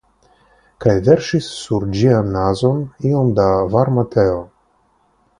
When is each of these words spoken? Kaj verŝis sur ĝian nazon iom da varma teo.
Kaj 0.83 0.93
verŝis 1.09 1.49
sur 1.57 1.85
ĝian 1.99 2.31
nazon 2.35 2.81
iom 3.09 3.29
da 3.41 3.45
varma 3.75 4.07
teo. 4.17 4.41